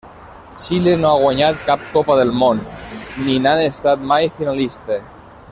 Xile 0.61 0.93
no 1.01 1.09
ha 1.11 1.19
guanyat 1.23 1.59
cap 1.67 1.83
Copa 1.97 2.15
del 2.21 2.33
Món, 2.41 2.65
ni 3.27 3.37
n'ha 3.45 3.55
estat 3.69 4.11
mai 4.15 4.35
finalista. 4.41 4.99